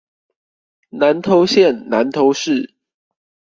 [0.89, 2.73] 南投縣南投市